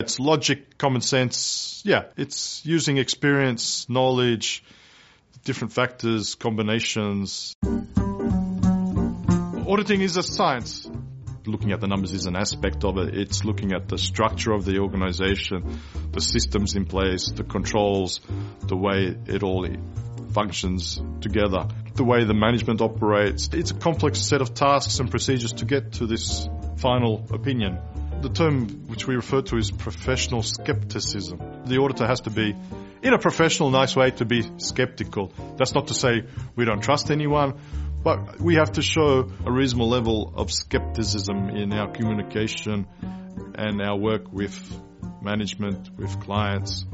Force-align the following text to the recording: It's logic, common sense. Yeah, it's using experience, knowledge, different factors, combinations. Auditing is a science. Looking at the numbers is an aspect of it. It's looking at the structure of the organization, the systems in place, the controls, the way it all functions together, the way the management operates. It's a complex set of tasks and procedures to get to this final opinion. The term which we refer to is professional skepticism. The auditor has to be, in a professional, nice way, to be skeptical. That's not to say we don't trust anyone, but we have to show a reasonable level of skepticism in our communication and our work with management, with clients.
It's 0.00 0.20
logic, 0.20 0.78
common 0.78 1.00
sense. 1.00 1.82
Yeah, 1.84 2.04
it's 2.16 2.64
using 2.64 2.98
experience, 2.98 3.88
knowledge, 3.88 4.62
different 5.44 5.72
factors, 5.72 6.36
combinations. 6.36 7.56
Auditing 9.66 10.02
is 10.02 10.16
a 10.16 10.22
science. 10.22 10.88
Looking 11.46 11.72
at 11.72 11.80
the 11.80 11.88
numbers 11.88 12.12
is 12.12 12.26
an 12.26 12.36
aspect 12.36 12.84
of 12.84 12.96
it. 12.98 13.16
It's 13.16 13.44
looking 13.44 13.72
at 13.72 13.88
the 13.88 13.98
structure 13.98 14.52
of 14.52 14.64
the 14.64 14.78
organization, 14.78 15.80
the 16.12 16.20
systems 16.20 16.76
in 16.76 16.84
place, 16.84 17.32
the 17.32 17.42
controls, 17.42 18.20
the 18.68 18.76
way 18.76 19.16
it 19.26 19.42
all 19.42 19.66
functions 20.32 21.02
together, 21.20 21.66
the 21.94 22.04
way 22.04 22.22
the 22.22 22.34
management 22.34 22.80
operates. 22.80 23.48
It's 23.52 23.72
a 23.72 23.74
complex 23.74 24.20
set 24.20 24.42
of 24.42 24.54
tasks 24.54 25.00
and 25.00 25.10
procedures 25.10 25.54
to 25.54 25.64
get 25.64 25.94
to 25.94 26.06
this 26.06 26.48
final 26.76 27.26
opinion. 27.32 27.80
The 28.20 28.30
term 28.30 28.88
which 28.88 29.06
we 29.06 29.14
refer 29.14 29.42
to 29.42 29.56
is 29.56 29.70
professional 29.70 30.42
skepticism. 30.42 31.38
The 31.66 31.78
auditor 31.78 32.06
has 32.06 32.22
to 32.22 32.30
be, 32.30 32.54
in 33.02 33.14
a 33.14 33.18
professional, 33.18 33.70
nice 33.70 33.94
way, 33.94 34.10
to 34.12 34.24
be 34.24 34.42
skeptical. 34.56 35.32
That's 35.56 35.72
not 35.72 35.86
to 35.88 35.94
say 35.94 36.22
we 36.56 36.64
don't 36.64 36.80
trust 36.80 37.10
anyone, 37.12 37.60
but 38.02 38.40
we 38.40 38.56
have 38.56 38.72
to 38.72 38.82
show 38.82 39.30
a 39.46 39.52
reasonable 39.52 39.88
level 39.88 40.32
of 40.34 40.50
skepticism 40.50 41.50
in 41.50 41.72
our 41.72 41.92
communication 41.92 42.86
and 43.54 43.80
our 43.80 43.96
work 43.96 44.32
with 44.32 44.56
management, 45.22 45.96
with 45.96 46.20
clients. 46.20 46.84